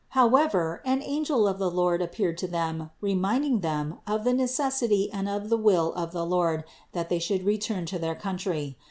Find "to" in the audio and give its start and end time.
2.39-2.47, 7.85-7.99